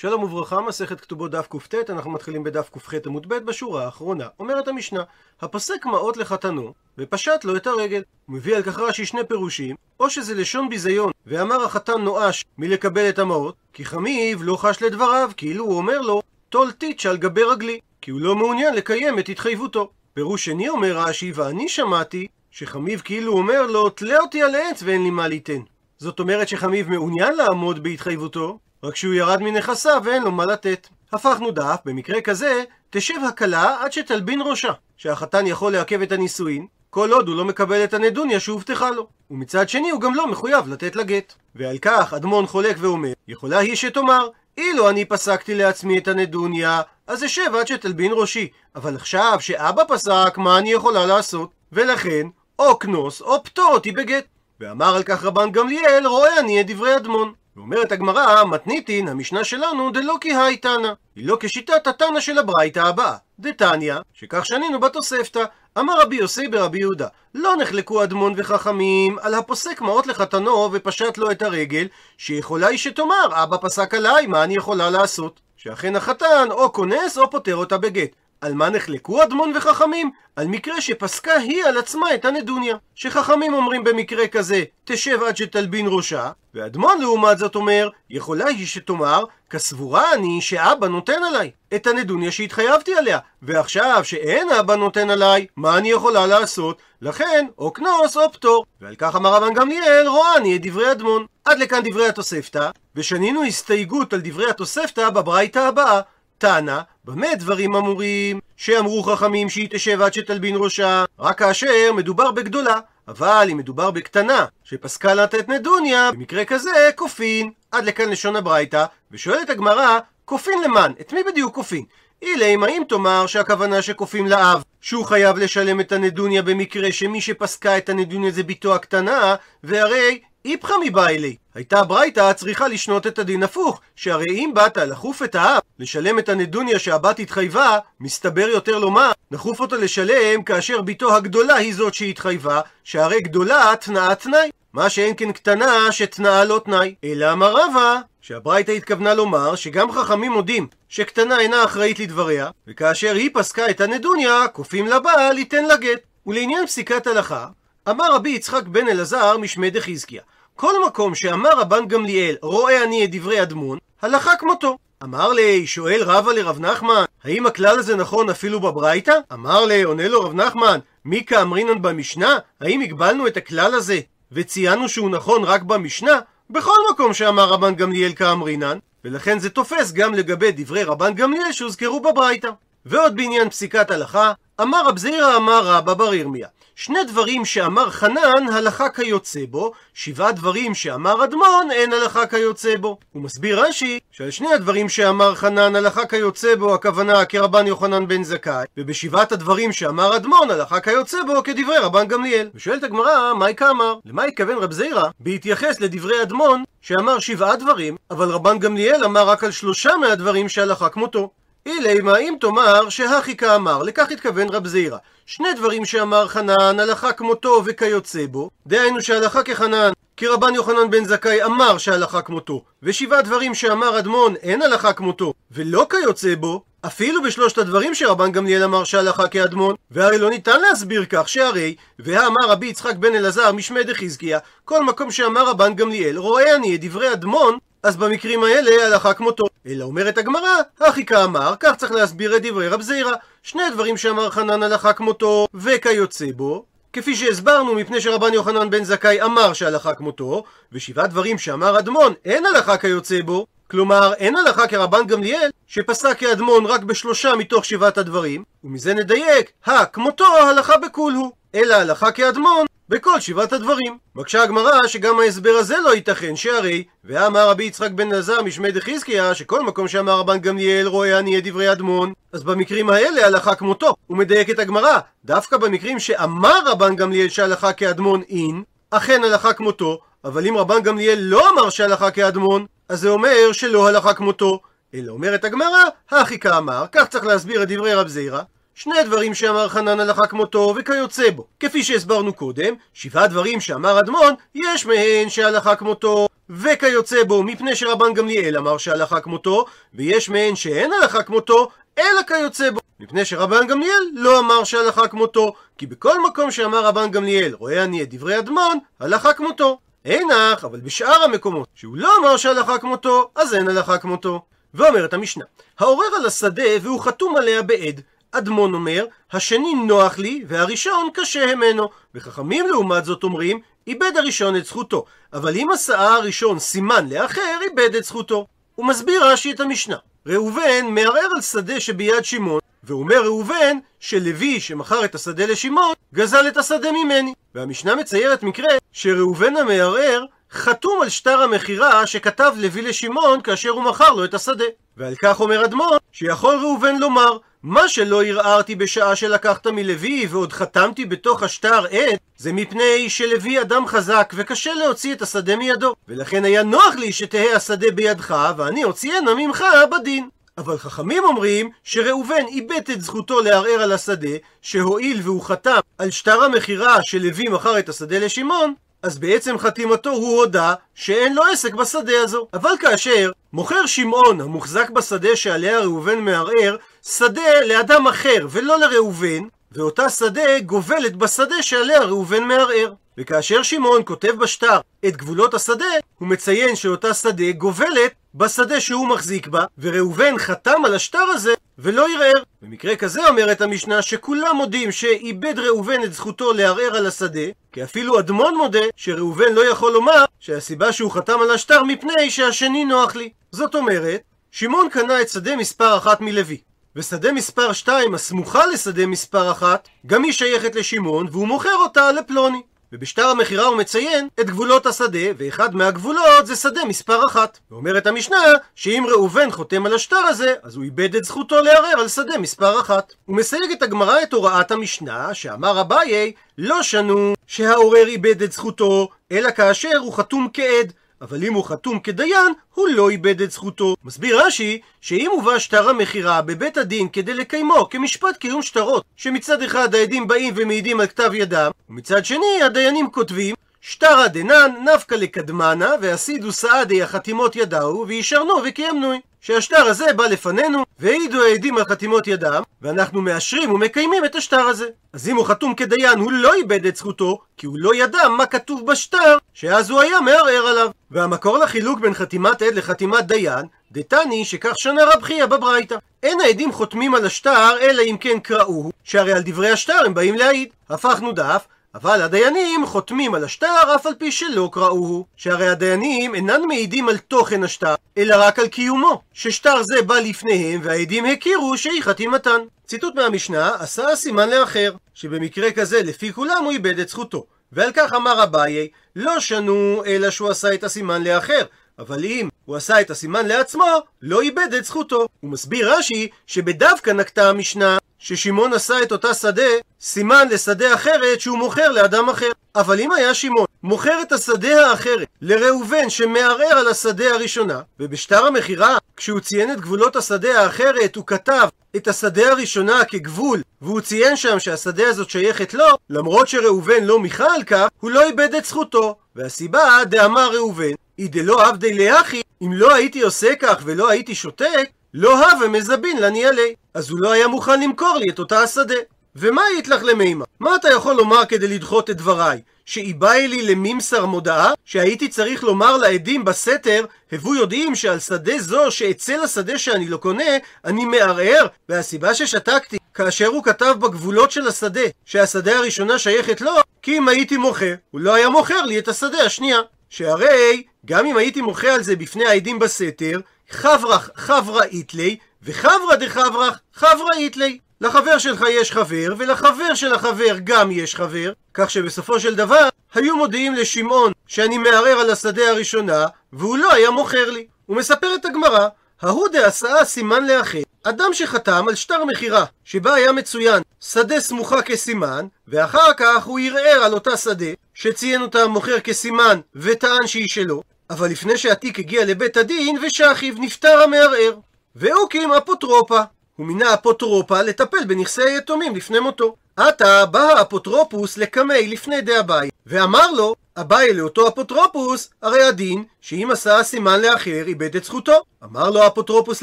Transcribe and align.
שלום 0.00 0.22
וברכה, 0.22 0.60
מסכת 0.60 1.00
כתובות 1.00 1.30
דף 1.30 1.46
קט, 1.46 1.90
אנחנו 1.90 2.10
מתחילים 2.10 2.44
בדף 2.44 2.70
קח 2.70 2.94
עמוד 3.06 3.28
ב' 3.28 3.34
בשורה 3.34 3.84
האחרונה. 3.84 4.26
אומרת 4.38 4.68
המשנה, 4.68 5.02
הפוסק 5.40 5.86
מעות 5.86 6.16
לחתנו, 6.16 6.74
ופשט 6.98 7.44
לו 7.44 7.56
את 7.56 7.66
הרגל. 7.66 8.02
הוא 8.26 8.36
מביא 8.36 8.56
על 8.56 8.62
כך 8.62 8.78
רש"י 8.78 9.06
שני 9.06 9.20
פירושים, 9.28 9.76
או 10.00 10.10
שזה 10.10 10.34
לשון 10.34 10.68
ביזיון, 10.68 11.12
ואמר 11.26 11.64
החתן 11.64 12.00
נואש 12.00 12.44
מלקבל 12.58 13.08
את 13.08 13.18
המעות, 13.18 13.54
כי 13.72 13.84
חמיב 13.84 14.42
לא 14.42 14.56
חש 14.56 14.82
לדבריו, 14.82 15.30
כאילו 15.36 15.64
הוא 15.64 15.76
אומר 15.76 16.00
לו, 16.00 16.22
טול 16.48 16.72
טיץ' 16.72 17.06
על 17.06 17.16
גבי 17.16 17.42
רגלי, 17.42 17.80
כי 18.00 18.10
הוא 18.10 18.20
לא 18.20 18.36
מעוניין 18.36 18.74
לקיים 18.74 19.18
את 19.18 19.28
התחייבותו. 19.28 19.90
פירוש 20.14 20.44
שני 20.44 20.68
אומר 20.68 20.98
רש"י, 20.98 21.32
ואני 21.34 21.68
שמעתי, 21.68 22.26
שחמיב 22.50 23.00
כאילו 23.00 23.32
אומר 23.32 23.66
לו, 23.66 23.90
תלה 23.90 24.18
אותי 24.18 24.42
על 24.42 24.54
עץ 24.54 24.82
ואין 24.82 25.02
לי 25.02 25.10
מה 25.10 25.28
ליתן. 25.28 25.60
זאת 25.98 26.20
אומרת 26.20 26.48
שחמיב 26.48 26.88
מעוניין 26.88 27.34
לעמוד 27.34 27.82
בהתחייבותו, 27.82 28.58
רק 28.84 28.96
שהוא 28.96 29.14
ירד 29.14 29.42
מנכסיו 29.42 30.02
ואין 30.04 30.22
לו 30.22 30.30
מה 30.30 30.46
לתת. 30.46 30.88
הפכנו 31.12 31.50
דף, 31.50 31.80
במקרה 31.84 32.20
כזה, 32.20 32.64
תשב 32.90 33.14
הכלה 33.28 33.76
עד 33.80 33.92
שתלבין 33.92 34.40
ראשה, 34.44 34.72
שהחתן 34.96 35.46
יכול 35.46 35.72
לעכב 35.72 36.02
את 36.02 36.12
הנישואין, 36.12 36.66
כל 36.90 37.12
עוד 37.12 37.28
הוא 37.28 37.36
לא 37.36 37.44
מקבל 37.44 37.84
את 37.84 37.94
הנדוניה 37.94 38.40
שהובטחה 38.40 38.90
לו. 38.90 39.06
ומצד 39.30 39.68
שני 39.68 39.90
הוא 39.90 40.00
גם 40.00 40.14
לא 40.14 40.26
מחויב 40.26 40.68
לתת 40.68 40.96
לה 40.96 41.02
גט. 41.02 41.32
ועל 41.54 41.78
כך 41.78 42.14
אדמון 42.14 42.46
חולק 42.46 42.76
ואומר, 42.78 43.12
יכולה 43.28 43.58
היא 43.58 43.76
שתאמר, 43.76 44.28
אילו 44.58 44.90
אני 44.90 45.04
פסקתי 45.04 45.54
לעצמי 45.54 45.98
את 45.98 46.08
הנדוניה, 46.08 46.82
אז 47.06 47.24
אשב 47.24 47.54
עד 47.60 47.66
שתלבין 47.66 48.12
ראשי. 48.14 48.48
אבל 48.76 48.94
עכשיו 48.96 49.36
שאבא 49.40 49.82
פסק, 49.88 50.38
מה 50.38 50.58
אני 50.58 50.72
יכולה 50.72 51.06
לעשות? 51.06 51.50
ולכן, 51.72 52.26
או 52.58 52.78
קנוס 52.78 53.20
או 53.20 53.44
פטור 53.44 53.70
אותי 53.72 53.92
בגט. 53.92 54.24
ואמר 54.60 54.96
על 54.96 55.02
כך 55.02 55.24
רבן 55.24 55.50
גמליאל, 55.50 56.06
רואה 56.06 56.40
אני 56.40 56.60
את 56.60 56.66
דברי 56.66 56.96
אדמון. 56.96 57.32
ואומרת 57.56 57.92
הגמרא, 57.92 58.44
מתניתין, 58.44 59.08
המשנה 59.08 59.44
שלנו, 59.44 59.90
דלא 59.90 60.14
כי 60.20 60.34
היי 60.34 60.56
תנא. 60.56 60.92
היא 61.16 61.26
לא 61.26 61.36
כשיטת 61.40 61.86
התנא 61.86 62.20
של 62.20 62.38
הברייתא 62.38 62.80
הבאה. 62.80 63.16
דתניא, 63.38 63.94
שכך 64.14 64.46
שנינו 64.46 64.80
בתוספתא, 64.80 65.44
אמר 65.78 66.00
רבי 66.00 66.16
יוסי 66.16 66.48
ברבי 66.48 66.78
יהודה, 66.78 67.08
לא 67.34 67.56
נחלקו 67.56 68.02
אדמון 68.02 68.34
וחכמים 68.36 69.18
על 69.18 69.34
הפוסק 69.34 69.80
מעות 69.80 70.06
לחתנו 70.06 70.68
ופשט 70.72 71.18
לו 71.18 71.30
את 71.30 71.42
הרגל, 71.42 71.88
שיכולה 72.18 72.66
היא 72.66 72.78
שתאמר, 72.78 73.26
אבא 73.30 73.56
פסק 73.60 73.94
עליי, 73.94 74.26
מה 74.26 74.44
אני 74.44 74.56
יכולה 74.56 74.90
לעשות? 74.90 75.40
שאכן 75.56 75.96
החתן 75.96 76.48
או 76.50 76.72
כונס 76.72 77.18
או 77.18 77.30
פוטר 77.30 77.56
אותה 77.56 77.78
בגט. 77.78 78.10
על 78.40 78.54
מה 78.54 78.70
נחלקו 78.70 79.22
אדמון 79.22 79.52
וחכמים? 79.56 80.10
על 80.36 80.46
מקרה 80.46 80.80
שפסקה 80.80 81.34
היא 81.34 81.64
על 81.64 81.78
עצמה 81.78 82.14
את 82.14 82.24
הנדוניה. 82.24 82.76
שחכמים 82.94 83.54
אומרים 83.54 83.84
במקרה 83.84 84.26
כזה, 84.26 84.64
תשב 84.84 85.22
עד 85.22 85.36
שתלבין 85.36 85.86
ראשה, 85.88 86.30
ואדמון 86.54 87.00
לעומת 87.00 87.38
זאת 87.38 87.54
אומר, 87.54 87.88
יכולה 88.10 88.46
היא 88.46 88.66
שתאמר, 88.66 89.24
כסבורה 89.50 90.12
אני 90.14 90.40
שאבא 90.40 90.88
נותן 90.88 91.22
עליי 91.28 91.50
את 91.74 91.86
הנדוניה 91.86 92.32
שהתחייבתי 92.32 92.94
עליה, 92.94 93.18
ועכשיו 93.42 94.00
שאין 94.04 94.50
אבא 94.50 94.74
נותן 94.74 95.10
עליי, 95.10 95.46
מה 95.56 95.78
אני 95.78 95.90
יכולה 95.90 96.26
לעשות? 96.26 96.82
לכן, 97.02 97.46
או 97.58 97.70
קנוס 97.70 98.16
או 98.16 98.32
פטור. 98.32 98.64
ועל 98.80 98.94
כך 98.98 99.16
אמר 99.16 99.34
רבן 99.34 99.54
גמליאל, 99.54 100.08
רואה 100.08 100.36
אני 100.36 100.56
את 100.56 100.66
דברי 100.66 100.92
אדמון. 100.92 101.26
עד 101.44 101.58
לכאן 101.58 101.80
דברי 101.90 102.08
התוספתא, 102.08 102.70
ושנינו 102.96 103.44
הסתייגות 103.44 104.12
על 104.12 104.20
דברי 104.20 104.50
התוספתא 104.50 105.10
בברייתא 105.10 105.58
הבאה. 105.58 106.00
תנא, 106.38 106.80
במה 107.10 107.34
דברים 107.34 107.74
אמורים? 107.74 108.40
שאמרו 108.56 109.02
חכמים 109.02 109.48
שהיא 109.48 109.68
תשב 109.70 110.00
עד 110.02 110.14
שתלבין 110.14 110.54
ראשה, 110.58 111.04
רק 111.18 111.38
כאשר 111.38 111.92
מדובר 111.96 112.30
בגדולה. 112.30 112.80
אבל 113.08 113.48
אם 113.50 113.56
מדובר 113.56 113.90
בקטנה, 113.90 114.46
שפסקה 114.64 115.14
לתת 115.14 115.48
נדוניה, 115.48 116.12
במקרה 116.12 116.44
כזה 116.44 116.90
כופין. 116.96 117.50
עד 117.70 117.84
לכאן 117.84 118.08
לשון 118.10 118.36
הברייתא, 118.36 118.84
ושואלת 119.10 119.50
הגמרא, 119.50 119.98
כופין 120.24 120.62
למען? 120.64 120.92
את 121.00 121.12
מי 121.12 121.20
בדיוק 121.22 121.54
כופין? 121.54 121.84
אילם, 122.22 122.62
האם 122.62 122.82
תאמר 122.88 123.26
שהכוונה 123.26 123.82
שכופים 123.82 124.26
לאב, 124.26 124.62
שהוא 124.80 125.04
חייב 125.04 125.38
לשלם 125.38 125.80
את 125.80 125.92
הנדוניה 125.92 126.42
במקרה 126.42 126.92
שמי 126.92 127.20
שפסקה 127.20 127.78
את 127.78 127.88
הנדוניה 127.88 128.30
זה 128.30 128.42
בתו 128.42 128.74
הקטנה, 128.74 129.34
והרי 129.64 130.20
איפכא 130.44 130.74
מבעילי. 130.84 131.36
הייתה 131.54 131.84
ברייתא 131.84 132.32
צריכה 132.32 132.68
לשנות 132.68 133.06
את 133.06 133.18
הדין 133.18 133.42
הפוך, 133.42 133.80
שהרי 133.96 134.30
אם 134.30 134.50
באת 134.54 134.76
לחוף 134.76 135.22
את 135.22 135.34
האב, 135.34 135.60
לשלם 135.78 136.18
את 136.18 136.28
הנדוניה 136.28 136.78
שהבת 136.78 137.18
התחייבה, 137.18 137.78
מסתבר 138.00 138.48
יותר 138.48 138.78
לומר, 138.78 139.10
נחוף 139.30 139.60
אותו 139.60 139.76
לשלם 139.76 140.42
כאשר 140.42 140.80
בתו 140.80 141.14
הגדולה 141.14 141.54
היא 141.54 141.74
זאת 141.74 141.94
שהתחייבה, 141.94 142.60
שהרי 142.84 143.20
גדולה 143.20 143.74
תנאה 143.80 144.14
תנאי. 144.14 144.50
מה 144.72 144.90
שאין 144.90 145.14
כן 145.16 145.32
קטנה 145.32 145.92
שתנאה 145.92 146.44
לא 146.44 146.60
תנאי. 146.64 146.94
אלא 147.04 147.32
אמר 147.32 147.52
רבא, 147.52 148.00
שהברייתא 148.20 148.72
התכוונה 148.72 149.14
לומר 149.14 149.54
שגם 149.54 149.92
חכמים 149.92 150.32
מודים 150.32 150.66
שקטנה 150.88 151.40
אינה 151.40 151.64
אחראית 151.64 151.98
לדבריה, 151.98 152.50
וכאשר 152.66 153.14
היא 153.14 153.30
פסקה 153.34 153.70
את 153.70 153.80
הנדוניה, 153.80 154.48
כופים 154.52 154.86
לבעל 154.86 155.34
ליתן 155.34 155.64
לה 155.64 155.76
גט. 155.76 156.00
ולעניין 156.26 156.66
פסיקת 156.66 157.06
הלכה, 157.06 157.46
אמר 157.90 158.14
רבי 158.14 158.30
יצחק 158.30 158.62
בן 158.66 158.88
אלעזר 158.88 159.38
משמי 159.38 159.70
דחזקיה 159.70 160.22
כל 160.60 160.74
מקום 160.86 161.14
שאמר 161.14 161.50
רבן 161.50 161.86
גמליאל 161.86 162.36
רואה 162.42 162.84
אני 162.84 163.04
את 163.04 163.10
דברי 163.10 163.42
אדמון, 163.42 163.78
הלכה 164.02 164.36
כמותו. 164.36 164.78
אמר 165.02 165.32
לי, 165.32 165.66
שואל 165.66 166.02
רבא 166.02 166.32
לרב 166.32 166.60
נחמן, 166.60 167.04
האם 167.24 167.46
הכלל 167.46 167.78
הזה 167.78 167.96
נכון 167.96 168.30
אפילו 168.30 168.60
בברייתא? 168.60 169.14
אמר 169.32 169.64
לי, 169.64 169.82
עונה 169.82 170.08
לו 170.08 170.24
רב 170.24 170.34
נחמן, 170.34 170.78
מי 171.04 171.24
כאמרינן 171.24 171.82
במשנה? 171.82 172.38
האם 172.60 172.80
הגבלנו 172.80 173.26
את 173.26 173.36
הכלל 173.36 173.74
הזה 173.74 174.00
וציינו 174.32 174.88
שהוא 174.88 175.10
נכון 175.10 175.44
רק 175.44 175.62
במשנה? 175.62 176.20
בכל 176.52 176.76
מקום 176.92 177.14
שאמר 177.14 177.48
רבן 177.48 177.74
גמליאל 177.74 178.12
כאמרינן, 178.12 178.78
ולכן 179.04 179.38
זה 179.38 179.50
תופס 179.50 179.92
גם 179.92 180.14
לגבי 180.14 180.52
דברי 180.52 180.82
רבן 180.82 181.14
גמליאל 181.14 181.52
שהוזכרו 181.52 182.00
בברייתא. 182.00 182.50
ועוד 182.86 183.16
בעניין 183.16 183.50
פסיקת 183.50 183.90
הלכה, 183.90 184.32
אמר 184.60 184.86
רב 184.86 184.98
זעירא 184.98 185.36
אמר 185.36 185.60
רבא 185.64 185.94
בר 185.94 186.14
ירמיה 186.14 186.48
שני 186.80 187.04
דברים 187.04 187.44
שאמר 187.44 187.90
חנן, 187.90 188.48
הלכה 188.52 188.88
כיוצא 188.88 189.40
בו, 189.50 189.72
שבעה 189.94 190.32
דברים 190.32 190.74
שאמר 190.74 191.24
אדמון, 191.24 191.70
אין 191.70 191.92
הלכה 191.92 192.26
כיוצא 192.26 192.76
בו. 192.76 192.98
הוא 193.12 193.22
מסביר 193.22 193.64
רש"י, 193.64 193.98
שעל 194.10 194.30
שני 194.30 194.52
הדברים 194.52 194.88
שאמר 194.88 195.34
חנן, 195.34 195.76
הלכה 195.76 196.06
כיוצא 196.06 196.54
בו, 196.54 196.74
הכוונה 196.74 197.24
כרבן 197.24 197.66
יוחנן 197.66 198.08
בן 198.08 198.22
זכאי, 198.22 198.64
ובשבעת 198.76 199.32
הדברים 199.32 199.72
שאמר 199.72 200.16
אדמון, 200.16 200.50
הלכה 200.50 200.80
כיוצא 200.80 201.18
בו, 201.26 201.42
כדברי 201.42 201.78
רבן 201.78 202.08
גמליאל. 202.08 202.50
ושואלת 202.54 202.84
הגמרא, 202.84 203.34
מהי 203.34 203.54
כאמר? 203.54 203.94
למה 204.04 204.24
התכוון 204.24 204.58
רב 204.58 204.72
זעירא 204.72 205.08
בהתייחס 205.20 205.80
לדברי 205.80 206.22
אדמון, 206.22 206.64
שאמר 206.80 207.18
שבעה 207.18 207.56
דברים, 207.56 207.96
אבל 208.10 208.28
רבן 208.28 208.58
גמליאל 208.58 209.04
אמר 209.04 209.28
רק 209.28 209.44
על 209.44 209.50
שלושה 209.50 209.96
מהדברים 209.96 210.48
שהלכה 210.48 210.88
כמותו. 210.88 211.30
אילי 211.66 212.00
אם 212.20 212.34
תאמר 212.40 212.88
שהכי 212.88 213.36
כאמר, 213.36 213.82
לכך 213.82 214.10
התכוון 214.10 214.48
רב 214.48 214.66
זעירא. 214.66 214.96
שני 215.26 215.52
דברים 215.56 215.84
שאמר 215.84 216.28
חנן, 216.28 216.80
הלכה 216.80 217.12
כמותו 217.12 217.62
וכיוצא 217.64 218.26
בו, 218.26 218.50
דהיינו 218.66 219.02
שהלכה 219.02 219.42
כחנן, 219.42 219.92
כי 220.16 220.26
רבן 220.26 220.54
יוחנן 220.54 220.90
בן 220.90 221.04
זכאי 221.04 221.44
אמר 221.44 221.78
שהלכה 221.78 222.22
כמותו, 222.22 222.64
ושבעה 222.82 223.22
דברים 223.22 223.54
שאמר 223.54 223.98
אדמון 223.98 224.34
אין 224.36 224.62
הלכה 224.62 224.92
כמותו, 224.92 225.32
ולא 225.50 225.86
כיוצא 225.90 226.34
בו, 226.34 226.62
אפילו 226.86 227.22
בשלושת 227.22 227.58
הדברים 227.58 227.94
שרבן 227.94 228.32
גמליאל 228.32 228.64
אמר 228.64 228.84
שהלכה 228.84 229.28
כאדמון, 229.28 229.74
והרי 229.90 230.18
לא 230.18 230.30
ניתן 230.30 230.60
להסביר 230.60 231.04
כך 231.10 231.28
שהרי, 231.28 231.74
והאמר 231.98 232.46
רבי 232.48 232.66
יצחק 232.66 232.96
בן 232.96 233.14
אלעזר 233.14 233.52
משמי 233.52 233.84
דחזקיה, 233.84 234.38
כל 234.64 234.84
מקום 234.84 235.10
שאמר 235.10 235.48
רבן 235.48 235.74
גמליאל, 235.74 236.18
רואה 236.18 236.56
אני 236.56 236.74
את 236.74 236.80
דברי 236.84 237.12
אדמון, 237.12 237.58
אז 237.82 237.96
במקרים 237.96 238.44
האלה 238.44 238.86
הלכה 238.86 239.14
כמותו. 239.14 239.49
אלא 239.66 239.84
אומרת 239.84 240.18
הגמרא, 240.18 240.60
הכי 240.80 241.06
כאמר, 241.06 241.54
כך 241.60 241.76
צריך 241.76 241.92
להסביר 241.92 242.36
את 242.36 242.42
דברי 242.42 242.68
רב 242.68 242.80
זירא. 242.80 243.12
שני 243.42 243.62
דברים 243.72 243.96
שאמר 243.96 244.30
חנן 244.30 244.62
הלכה 244.62 244.92
כמותו, 244.92 245.46
וכיוצא 245.54 246.26
בו. 246.36 246.64
כפי 246.92 247.16
שהסברנו, 247.16 247.74
מפני 247.74 248.00
שרבן 248.00 248.34
יוחנן 248.34 248.70
בן 248.70 248.84
זכאי 248.84 249.22
אמר 249.22 249.52
שהלכה 249.52 249.94
כמותו, 249.94 250.44
ושבעה 250.72 251.06
דברים 251.06 251.38
שאמר 251.38 251.78
אדמון, 251.78 252.14
אין 252.24 252.46
הלכה 252.46 252.76
כיוצא 252.76 253.20
בו. 253.22 253.46
כלומר, 253.70 254.12
אין 254.14 254.36
הלכה 254.36 254.66
כרבן 254.66 255.06
גמליאל, 255.06 255.50
שפסק 255.66 256.18
כאדמון 256.18 256.66
רק 256.66 256.82
בשלושה 256.82 257.34
מתוך 257.36 257.64
שבעת 257.64 257.98
הדברים, 257.98 258.44
ומזה 258.64 258.94
נדייק, 258.94 259.50
הכמותו 259.64 260.26
הלכה 260.36 260.76
בכולהו. 260.76 261.32
אלא 261.54 261.74
הלכה 261.74 262.12
כאדמון, 262.12 262.66
בכל 262.90 263.20
שבעת 263.20 263.52
הדברים. 263.52 263.98
מקשה 264.14 264.42
הגמרא 264.42 264.86
שגם 264.86 265.20
ההסבר 265.20 265.50
הזה 265.50 265.76
לא 265.84 265.94
ייתכן, 265.94 266.36
שהרי, 266.36 266.84
ואמר 267.04 267.48
רבי 267.48 267.64
יצחק 267.64 267.90
בן 267.90 268.12
אלעזר 268.12 268.42
משמי 268.42 268.72
דחזקיה, 268.72 269.34
שכל 269.34 269.62
מקום 269.62 269.88
שאמר 269.88 270.18
רבן 270.18 270.38
גמליאל 270.38 270.86
רואה 270.86 271.20
את 271.20 271.44
דברי 271.44 271.72
אדמון, 271.72 272.12
אז 272.32 272.42
במקרים 272.42 272.90
האלה 272.90 273.26
הלכה 273.26 273.54
כמותו. 273.54 273.94
הוא 274.06 274.16
מדייק 274.16 274.50
את 274.50 274.58
הגמרא, 274.58 274.98
דווקא 275.24 275.56
במקרים 275.56 275.98
שאמר 275.98 276.60
רבן 276.66 276.96
גמליאל 276.96 277.28
שהלכה 277.28 277.72
כאדמון 277.72 278.22
אין, 278.28 278.62
אכן 278.90 279.24
הלכה 279.24 279.52
כמותו, 279.52 280.00
אבל 280.24 280.46
אם 280.46 280.56
רבן 280.56 280.82
גמליאל 280.82 281.18
לא 281.20 281.50
אמר 281.50 281.70
שהלכה 281.70 282.10
כאדמון, 282.10 282.66
אז 282.88 283.00
זה 283.00 283.08
אומר 283.08 283.52
שלא 283.52 283.88
הלכה 283.88 284.14
כמותו. 284.14 284.60
אלא 284.94 285.12
אומרת 285.12 285.44
הגמרא, 285.44 285.84
הכי 286.10 286.38
כאמר, 286.38 286.84
כך 286.92 287.08
צריך 287.08 287.24
להסביר 287.24 287.62
את 287.62 287.68
דברי 287.68 287.94
רב 287.94 288.08
זירא, 288.08 288.42
שני 288.74 289.02
דברים 289.04 289.34
שאמר 289.34 289.68
חנן 289.68 290.00
הלכה 290.00 290.26
כמותו 290.26 290.74
וכיוצא 290.76 291.30
בו. 291.30 291.46
כפי 291.60 291.82
שהסברנו 291.82 292.32
קודם, 292.32 292.74
שבעה 292.94 293.26
דברים 293.26 293.60
שאמר 293.60 294.00
אדמון, 294.00 294.34
יש 294.54 294.86
מהן 294.86 295.28
שהלכה 295.28 295.76
כמותו 295.76 296.28
וכיוצא 296.50 297.24
בו, 297.24 297.42
מפני 297.42 297.76
שרבן 297.76 298.14
גמליאל 298.14 298.56
אמר 298.56 298.78
שהלכה 298.78 299.20
כמותו, 299.20 299.64
ויש 299.94 300.28
מהן 300.28 300.56
שאין 300.56 300.92
הלכה 300.92 301.22
כמותו, 301.22 301.68
אלא 301.98 302.22
כיוצא 302.26 302.70
בו. 302.70 302.80
מפני 303.00 303.24
שרבן 303.24 303.66
גמליאל 303.66 304.10
לא 304.14 304.38
אמר 304.38 304.64
שהלכה 304.64 305.08
כמותו, 305.08 305.52
כי 305.78 305.86
בכל 305.86 306.22
מקום 306.22 306.50
שאמר 306.50 306.84
רבן 306.84 307.10
גמליאל, 307.10 307.54
רואה 307.54 307.84
אני 307.84 308.02
את 308.02 308.14
דברי 308.14 308.38
אדמון, 308.38 308.78
הלכה 309.00 309.32
כמותו. 309.32 309.78
אינך, 310.04 310.64
אבל 310.64 310.80
בשאר 310.80 311.22
המקומות 311.24 311.68
שהוא 311.74 311.96
לא 311.96 312.16
אמר 312.20 312.36
שהלכה 312.36 312.78
כמותו, 312.78 313.30
אז 313.34 313.54
אין 313.54 313.68
הלכה 313.68 313.98
כמותו. 313.98 314.42
ואומרת 314.74 315.14
המשנה, 315.14 315.44
העורר 315.78 316.14
על 316.16 316.26
השדה 316.26 316.62
והוא 316.82 317.00
חתום 317.00 317.36
עליה 317.36 317.62
בעד. 317.62 318.00
אדמון 318.32 318.74
אומר, 318.74 319.06
השני 319.32 319.74
נוח 319.74 320.18
לי 320.18 320.44
והראשון 320.48 321.08
קשה 321.14 321.52
המנו. 321.52 321.88
וחכמים 322.14 322.66
לעומת 322.66 323.04
זאת 323.04 323.24
אומרים, 323.24 323.60
איבד 323.86 324.12
הראשון 324.16 324.56
את 324.56 324.64
זכותו. 324.64 325.04
אבל 325.32 325.56
אם 325.56 325.68
עשה 325.72 326.14
הראשון 326.14 326.58
סימן 326.58 327.08
לאחר, 327.08 327.58
איבד 327.62 327.94
את 327.94 328.04
זכותו. 328.04 328.46
הוא 328.74 328.86
מסביר 328.86 329.24
רש"י 329.24 329.52
את 329.52 329.60
המשנה. 329.60 329.96
ראובן 330.26 330.86
מערער 330.86 331.28
על 331.34 331.40
שדה 331.40 331.80
שביד 331.80 332.24
שמעון, 332.24 332.60
ואומר 332.84 333.22
ראובן 333.22 333.78
שלוי 334.00 334.60
שמכר 334.60 335.04
את 335.04 335.14
השדה 335.14 335.46
לשמעון, 335.46 335.94
גזל 336.14 336.48
את 336.48 336.56
השדה 336.56 336.92
ממני. 336.92 337.34
והמשנה 337.54 337.94
מציירת 337.94 338.42
מקרה 338.42 338.68
שראובן 338.92 339.56
המערער 339.56 340.24
חתום 340.52 341.02
על 341.02 341.08
שטר 341.08 341.42
המכירה 341.42 342.06
שכתב 342.06 342.54
לוי 342.56 342.82
לשמעון 342.82 343.40
כאשר 343.40 343.70
הוא 343.70 343.82
מכר 343.82 344.10
לו 344.10 344.24
את 344.24 344.34
השדה. 344.34 344.64
ועל 344.96 345.14
כך 345.22 345.40
אומר 345.40 345.64
אדמון, 345.64 345.98
שיכול 346.12 346.54
ראובן 346.54 346.96
לומר, 346.96 347.36
מה 347.62 347.88
שלא 347.88 348.22
ערערתי 348.24 348.74
בשעה 348.74 349.16
שלקחת 349.16 349.66
מלוי 349.66 350.26
ועוד 350.30 350.52
חתמתי 350.52 351.04
בתוך 351.04 351.42
השטר 351.42 351.84
עד, 351.84 352.18
זה 352.36 352.52
מפני 352.52 353.10
שלוי 353.10 353.60
אדם 353.60 353.86
חזק 353.86 354.32
וקשה 354.36 354.74
להוציא 354.74 355.12
את 355.12 355.22
השדה 355.22 355.56
מידו. 355.56 355.94
ולכן 356.08 356.44
היה 356.44 356.62
נוח 356.62 356.94
לי 356.94 357.12
שתהא 357.12 357.56
השדה 357.56 357.90
בידך 357.90 358.34
ואני 358.56 358.84
אוציאנה 358.84 359.34
ממך 359.34 359.64
בדין. 359.92 360.28
אבל 360.58 360.78
חכמים 360.78 361.24
אומרים 361.24 361.70
שראובן 361.84 362.44
איבד 362.48 362.90
את 362.92 363.02
זכותו 363.02 363.40
לערער 363.40 363.82
על 363.82 363.92
השדה, 363.92 364.36
שהואיל 364.62 365.20
והוא 365.22 365.42
חתם 365.42 365.78
על 365.98 366.10
שטר 366.10 366.42
המכירה 366.42 367.02
שלוי 367.02 367.48
מכר 367.48 367.78
את 367.78 367.88
השדה 367.88 368.18
לשמעון, 368.18 368.74
אז 369.02 369.18
בעצם 369.18 369.58
חתימתו 369.58 370.10
הוא 370.10 370.36
הודה 370.36 370.74
שאין 370.94 371.34
לו 371.34 371.42
עסק 371.44 371.74
בשדה 371.74 372.22
הזו. 372.22 372.46
אבל 372.54 372.72
כאשר 372.80 373.30
מוכר 373.52 373.86
שמעון 373.86 374.40
המוחזק 374.40 374.90
בשדה 374.90 375.36
שעליה 375.36 375.80
ראובן 375.80 376.18
מערער, 376.18 376.76
שדה 377.06 377.60
לאדם 377.66 378.06
אחר 378.06 378.46
ולא 378.50 378.78
לראובן, 378.78 379.42
ואותה 379.72 380.08
שדה 380.08 380.60
גובלת 380.60 381.16
בשדה 381.16 381.62
שעליה 381.62 382.00
ראובן 382.00 382.42
מערער. 382.42 382.92
וכאשר 383.18 383.62
שמעון 383.62 384.02
כותב 384.04 384.32
בשטר 384.38 384.80
את 385.06 385.16
גבולות 385.16 385.54
השדה, 385.54 385.84
הוא 386.18 386.28
מציין 386.28 386.76
שאותה 386.76 387.14
שדה 387.14 387.52
גובלת 387.52 388.12
בשדה 388.34 388.80
שהוא 388.80 389.08
מחזיק 389.08 389.46
בה, 389.46 389.64
וראובן 389.78 390.38
חתם 390.38 390.84
על 390.84 390.94
השטר 390.94 391.18
הזה 391.18 391.54
ולא 391.78 392.06
ערער. 392.14 392.42
במקרה 392.62 392.96
כזה 392.96 393.28
אומרת 393.28 393.60
המשנה 393.60 394.02
שכולם 394.02 394.56
מודים 394.56 394.92
שאיבד 394.92 395.58
ראובן 395.58 396.04
את 396.04 396.12
זכותו 396.12 396.52
לערער 396.52 396.96
על 396.96 397.06
השדה, 397.06 397.46
כי 397.72 397.84
אפילו 397.84 398.18
אדמון 398.18 398.56
מודה 398.56 398.84
שראובן 398.96 399.52
לא 399.52 399.70
יכול 399.70 399.92
לומר 399.92 400.24
שהסיבה 400.40 400.92
שהוא 400.92 401.10
חתם 401.10 401.40
על 401.42 401.50
השטר 401.50 401.82
מפני 401.82 402.30
שהשני 402.30 402.84
נוח 402.84 403.16
לי. 403.16 403.30
זאת 403.52 403.74
אומרת, 403.74 404.20
שמעון 404.50 404.88
קנה 404.88 405.20
את 405.20 405.28
שדה 405.28 405.56
מספר 405.56 405.96
אחת 405.96 406.20
מלוי. 406.20 406.69
ושדה 406.96 407.32
מספר 407.32 407.72
2 407.72 408.14
הסמוכה 408.14 408.66
לשדה 408.66 409.06
מספר 409.06 409.52
1, 409.52 409.88
גם 410.06 410.24
היא 410.24 410.32
שייכת 410.32 410.74
לשמעון 410.74 411.26
והוא 411.30 411.48
מוכר 411.48 411.74
אותה 411.74 412.12
לפלוני. 412.12 412.62
ובשטר 412.92 413.26
המכירה 413.26 413.66
הוא 413.66 413.76
מציין 413.76 414.28
את 414.40 414.46
גבולות 414.46 414.86
השדה, 414.86 415.18
ואחד 415.38 415.74
מהגבולות 415.74 416.46
זה 416.46 416.56
שדה 416.56 416.84
מספר 416.84 417.26
אחת. 417.26 417.58
ואומרת 417.70 418.06
המשנה, 418.06 418.36
שאם 418.74 419.04
ראובן 419.08 419.50
חותם 419.50 419.86
על 419.86 419.94
השטר 419.94 420.16
הזה, 420.16 420.54
אז 420.62 420.76
הוא 420.76 420.84
איבד 420.84 421.14
את 421.14 421.24
זכותו 421.24 421.62
לערער 421.62 422.00
על 422.00 422.08
שדה 422.08 422.38
מספר 422.38 422.80
אחת. 422.80 423.12
הוא 423.24 423.36
מסייג 423.36 423.70
את 423.72 423.82
הגמרא 423.82 424.22
את 424.22 424.32
הוראת 424.32 424.70
המשנה, 424.70 425.34
שאמר 425.34 425.80
אביי, 425.80 426.32
לא 426.58 426.82
שנו 426.82 427.34
שהעורר 427.46 428.06
איבד 428.06 428.42
את 428.42 428.52
זכותו, 428.52 429.08
אלא 429.32 429.50
כאשר 429.50 429.96
הוא 429.98 430.12
חתום 430.12 430.48
כעד. 430.52 430.92
אבל 431.20 431.44
אם 431.44 431.54
הוא 431.54 431.64
חתום 431.64 432.00
כדיין, 432.00 432.52
הוא 432.74 432.88
לא 432.88 433.10
איבד 433.10 433.40
את 433.42 433.50
זכותו. 433.50 433.96
מסביר 434.04 434.46
רש"י, 434.46 434.80
שאם 435.00 435.30
הובא 435.30 435.58
שטר 435.58 435.88
המכירה 435.88 436.42
בבית 436.42 436.76
הדין 436.76 437.08
כדי 437.08 437.34
לקיימו 437.34 437.88
כמשפט 437.90 438.36
קיום 438.36 438.62
שטרות, 438.62 439.04
שמצד 439.16 439.62
אחד 439.62 439.94
העדים 439.94 440.28
באים 440.28 440.54
ומעידים 440.56 441.00
על 441.00 441.06
כתב 441.06 441.30
ידם, 441.34 441.70
ומצד 441.90 442.24
שני 442.24 442.62
הדיינים 442.64 443.10
כותבים 443.10 443.54
שטרא 443.80 444.26
דנן 444.26 444.70
נפקא 444.94 445.14
לקדמנה 445.14 445.90
ועשידו 446.00 446.52
סעדי 446.52 447.02
החתימות 447.02 447.56
ידהו 447.56 448.08
וישרנו 448.08 448.54
וקיימנוי. 448.64 449.20
שהשטר 449.40 449.82
הזה 449.82 450.12
בא 450.16 450.26
לפנינו, 450.26 450.84
והעידו 450.98 451.42
העדים 451.42 451.76
על 451.76 451.84
חתימות 451.84 452.26
ידם, 452.26 452.62
ואנחנו 452.82 453.22
מאשרים 453.22 453.72
ומקיימים 453.72 454.24
את 454.24 454.34
השטר 454.34 454.60
הזה. 454.60 454.88
אז 455.12 455.28
אם 455.28 455.36
הוא 455.36 455.46
חתום 455.46 455.74
כדיין, 455.74 456.18
הוא 456.18 456.32
לא 456.32 456.54
איבד 456.54 456.86
את 456.86 456.96
זכותו, 456.96 457.38
כי 457.56 457.66
הוא 457.66 457.76
לא 457.78 457.94
ידע 457.94 458.28
מה 458.28 458.46
כתוב 458.46 458.86
בשטר, 458.86 459.36
שאז 459.54 459.90
הוא 459.90 460.00
היה 460.00 460.20
מערער 460.20 460.66
עליו. 460.66 460.90
והמקור 461.10 461.58
לחילוק 461.58 462.00
בין 462.00 462.14
חתימת 462.14 462.62
עד 462.62 462.74
לחתימת 462.74 463.26
דיין, 463.26 463.66
דתני 463.92 464.44
שכך 464.44 464.72
שנה 464.76 465.04
רב 465.04 465.22
חייא 465.22 465.46
בברייתא. 465.46 465.96
אין 466.22 466.40
העדים 466.40 466.72
חותמים 466.72 467.14
על 467.14 467.26
השטר, 467.26 467.76
אלא 467.80 468.02
אם 468.02 468.16
כן 468.20 468.38
קראוהו, 468.38 468.92
שהרי 469.04 469.32
על 469.32 469.42
דברי 469.44 469.70
השטר 469.70 470.02
הם 470.06 470.14
באים 470.14 470.34
להעיד. 470.34 470.68
הפכנו 470.90 471.32
דף, 471.32 471.66
אבל 471.94 472.22
הדיינים 472.22 472.86
חותמים 472.86 473.34
על 473.34 473.44
השטר 473.44 473.94
אף 473.94 474.06
על 474.06 474.14
פי 474.14 474.32
שלא 474.32 474.70
קראוהו, 474.72 475.26
שהרי 475.36 475.68
הדיינים 475.68 476.34
אינן 476.34 476.62
מעידים 476.62 477.08
על 477.08 477.18
תוכן 477.18 477.64
השטר, 477.64 477.94
אלא 478.18 478.36
רק 478.38 478.58
על 478.58 478.68
קיומו, 478.68 479.22
ששטר 479.32 479.82
זה 479.82 480.02
בא 480.02 480.14
לפניהם 480.14 480.80
והעדים 480.84 481.24
הכירו 481.24 481.78
שהיא 481.78 482.02
חתימתן. 482.02 482.60
ציטוט 482.86 483.14
מהמשנה, 483.14 483.74
עשה 483.74 484.16
סימן 484.16 484.48
לאחר, 484.48 484.92
שבמקרה 485.14 485.72
כזה 485.72 486.02
לפי 486.02 486.32
כולם 486.32 486.64
הוא 486.64 486.72
איבד 486.72 486.98
את 486.98 487.08
זכותו. 487.08 487.46
ועל 487.72 487.90
כך 487.94 488.12
אמר 488.12 488.42
אביי, 488.42 488.88
לא 489.16 489.40
שנו 489.40 490.02
אלא 490.06 490.30
שהוא 490.30 490.50
עשה 490.50 490.74
את 490.74 490.84
הסימן 490.84 491.24
לאחר, 491.24 491.64
אבל 491.98 492.24
אם 492.24 492.48
הוא 492.64 492.76
עשה 492.76 493.00
את 493.00 493.10
הסימן 493.10 493.46
לעצמו, 493.46 493.98
לא 494.22 494.40
איבד 494.40 494.74
את 494.74 494.84
זכותו. 494.84 495.26
הוא 495.40 495.50
מסביר 495.50 495.92
רש"י 495.92 496.28
שבדווקא 496.46 497.10
נקטה 497.10 497.48
המשנה 497.48 497.98
ששמעון 498.18 498.72
עשה 498.72 499.02
את 499.02 499.12
אותה 499.12 499.34
שדה, 499.34 499.70
סימן 500.00 500.48
לשדה 500.50 500.94
אחרת 500.94 501.40
שהוא 501.40 501.58
מוכר 501.58 501.92
לאדם 501.92 502.28
אחר. 502.28 502.50
אבל 502.74 503.00
אם 503.00 503.12
היה 503.12 503.34
שמעון 503.34 503.66
מוכר 503.82 504.22
את 504.22 504.32
השדה 504.32 504.90
האחרת 504.90 505.28
לראובן 505.42 506.10
שמערער 506.10 506.78
על 506.78 506.88
השדה 506.88 507.34
הראשונה, 507.34 507.80
ובשטר 508.00 508.46
המכירה, 508.46 508.98
כשהוא 509.16 509.40
ציין 509.40 509.72
את 509.72 509.80
גבולות 509.80 510.16
השדה 510.16 510.62
האחרת, 510.62 511.16
הוא 511.16 511.26
כתב 511.26 511.68
את 511.96 512.08
השדה 512.08 512.50
הראשונה 512.50 513.04
כגבול, 513.04 513.62
והוא 513.82 514.00
ציין 514.00 514.36
שם 514.36 514.58
שהשדה 514.58 515.08
הזאת 515.08 515.30
שייכת 515.30 515.74
לו, 515.74 515.86
למרות 516.10 516.48
שראובן 516.48 517.04
לא 517.04 517.18
מיכה 517.18 517.54
על 517.54 517.62
כך, 517.62 517.88
הוא 518.00 518.10
לא 518.10 518.26
איבד 518.26 518.54
את 518.54 518.64
זכותו. 518.64 519.16
והסיבה, 519.36 520.04
דאמר 520.04 520.50
ראובן, 520.52 520.92
אידלא 521.18 521.66
עבדי 521.66 521.98
לאחי, 521.98 522.42
אם 522.62 522.72
לא 522.72 522.94
הייתי 522.94 523.22
עושה 523.22 523.54
כך 523.60 523.76
ולא 523.84 524.10
הייתי 524.10 524.34
שותק, 524.34 524.90
לא 525.14 525.50
הווה 525.50 525.68
מזבין 525.68 526.20
לני 526.20 526.46
עלי. 526.46 526.74
אז 526.94 527.10
הוא 527.10 527.20
לא 527.20 527.32
היה 527.32 527.48
מוכן 527.48 527.80
למכור 527.80 528.16
לי 528.16 528.30
את 528.30 528.38
אותה 528.38 528.62
השדה. 528.62 528.94
ומה 529.36 529.62
היית 529.62 529.88
לך 529.88 530.02
למימה? 530.02 530.44
מה 530.60 530.74
אתה 530.74 530.88
יכול 530.88 531.14
לומר 531.14 531.46
כדי 531.48 531.68
לדחות 531.68 532.10
את 532.10 532.16
דבריי? 532.16 532.60
שאיבאי 532.84 533.48
לי 533.48 533.62
למימסר 533.62 534.26
מודעה? 534.26 534.72
שהייתי 534.84 535.28
צריך 535.28 535.64
לומר 535.64 535.96
לעדים 535.96 536.44
בסתר, 536.44 537.04
הבו 537.32 537.54
יודעים 537.54 537.94
שעל 537.94 538.18
שדה 538.18 538.58
זו 538.58 538.90
שאצל 538.90 539.40
השדה 539.40 539.78
שאני 539.78 540.08
לא 540.08 540.16
קונה, 540.16 540.56
אני 540.84 541.04
מערער, 541.04 541.66
והסיבה 541.88 542.34
ששתקתי, 542.34 542.98
כאשר 543.14 543.46
הוא 543.46 543.64
כתב 543.64 543.94
בגבולות 544.00 544.50
של 544.50 544.68
השדה, 544.68 545.00
שהשדה 545.24 545.78
הראשונה 545.78 546.18
שייכת 546.18 546.60
לו, 546.60 546.72
כי 547.02 547.18
אם 547.18 547.28
הייתי 547.28 547.56
מוכר, 547.56 547.94
הוא 548.10 548.20
לא 548.20 548.34
היה 548.34 548.48
מוכר 548.48 548.82
לי 548.82 548.98
את 548.98 549.08
השדה 549.08 549.42
השנייה. 549.44 549.80
שהרי, 550.10 550.82
גם 551.06 551.26
אם 551.26 551.36
הייתי 551.36 551.60
מוחה 551.60 551.94
על 551.94 552.02
זה 552.02 552.16
בפני 552.16 552.46
העדים 552.46 552.78
בסתר, 552.78 553.40
חברך 553.70 554.30
חברה 554.34 554.84
איתלי, 554.84 555.36
וחברא 555.62 556.14
דחברך 556.20 556.80
חברה 556.94 557.36
איתלי. 557.36 557.78
לחבר 558.00 558.38
שלך 558.38 558.64
יש 558.70 558.92
חבר, 558.92 559.34
ולחבר 559.38 559.94
של 559.94 560.14
החבר 560.14 560.56
גם 560.64 560.90
יש 560.90 561.14
חבר, 561.14 561.52
כך 561.74 561.90
שבסופו 561.90 562.40
של 562.40 562.54
דבר 562.54 562.88
היו 563.14 563.36
מודיעים 563.36 563.74
לשמעון 563.74 564.32
שאני 564.46 564.78
מערער 564.78 565.18
על 565.20 565.30
השדה 565.30 565.70
הראשונה, 565.70 566.26
והוא 566.52 566.78
לא 566.78 566.92
היה 566.92 567.10
מוכר 567.10 567.50
לי. 567.50 567.66
הוא 567.86 567.96
מספר 567.96 568.34
את 568.34 568.44
הגמרא, 568.44 568.88
ההוא 569.22 569.48
דעשה 569.48 570.04
סימן 570.04 570.46
לאחר, 570.46 570.82
אדם 571.02 571.30
שחתם 571.32 571.88
על 571.88 571.94
שטר 571.94 572.24
מכירה, 572.24 572.64
שבה 572.84 573.14
היה 573.14 573.32
מצוין 573.32 573.82
שדה 574.00 574.40
סמוכה 574.40 574.82
כסימן, 574.82 575.46
ואחר 575.68 576.12
כך 576.16 576.44
הוא 576.44 576.60
ערער 576.60 577.02
על 577.04 577.14
אותה 577.14 577.36
שדה, 577.36 577.70
שציין 577.94 578.42
אותה 578.42 578.62
המוכר 578.62 579.00
כסימן, 579.00 579.60
וטען 579.74 580.26
שהיא 580.26 580.48
שלו, 580.48 580.82
אבל 581.10 581.30
לפני 581.30 581.58
שהתיק 581.58 581.98
הגיע 581.98 582.24
לבית 582.24 582.56
הדין, 582.56 582.98
ושכיב 583.02 583.54
נפטר 583.58 584.02
המערער. 584.02 584.58
ואוקים 584.96 585.52
אפוטרופה. 585.52 586.20
הוא 586.60 586.66
מינה 586.66 586.94
אפוטרופה 586.94 587.62
לטפל 587.62 588.04
בנכסי 588.06 588.42
היתומים 588.42 588.96
לפני 588.96 589.20
מותו. 589.20 589.56
עתה 589.76 590.26
בא 590.26 590.40
האפוטרופוס 590.40 591.36
לקמיה 591.38 591.86
לפני 591.86 592.20
דאביי, 592.20 592.70
ואמר 592.86 593.30
לו, 593.30 593.54
אביי 593.76 594.12
לאותו 594.12 594.48
אפוטרופוס, 594.48 595.30
הרי 595.42 595.62
הדין 595.62 596.04
שאם 596.20 596.48
עשה 596.52 596.82
סימן 596.82 597.20
לאחר 597.20 597.64
איבד 597.66 597.96
את 597.96 598.04
זכותו. 598.04 598.42
אמר 598.64 598.90
לו 598.90 599.02
האפוטרופוס 599.02 599.62